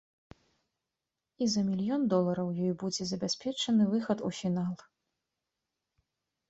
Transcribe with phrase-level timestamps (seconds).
[1.45, 4.75] І за мільён долараў ёй будзе забяспечаны выхад у фінал.